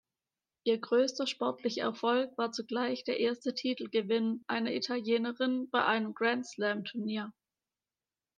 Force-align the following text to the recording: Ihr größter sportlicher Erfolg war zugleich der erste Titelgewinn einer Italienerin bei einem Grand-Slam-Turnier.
Ihr 0.63 0.79
größter 0.79 1.27
sportlicher 1.27 1.83
Erfolg 1.83 2.35
war 2.35 2.51
zugleich 2.51 3.03
der 3.03 3.19
erste 3.19 3.53
Titelgewinn 3.53 4.43
einer 4.47 4.73
Italienerin 4.73 5.69
bei 5.69 5.85
einem 5.85 6.15
Grand-Slam-Turnier. 6.15 7.31